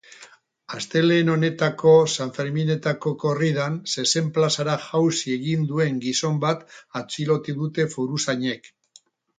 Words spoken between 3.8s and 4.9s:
zezen-plazara